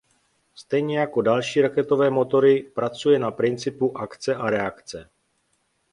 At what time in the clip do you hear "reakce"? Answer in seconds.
4.49-5.09